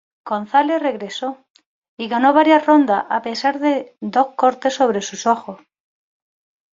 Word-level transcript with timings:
González 0.25 0.81
regresó 0.81 1.45
y 1.95 2.07
ganó 2.07 2.33
varias 2.33 2.65
rondas, 2.65 3.05
a 3.07 3.21
pesar 3.21 3.59
de 3.59 3.95
dos 4.01 4.33
cortes 4.35 4.73
sobre 4.73 4.99
sus 5.03 5.27
ojos. 5.27 5.61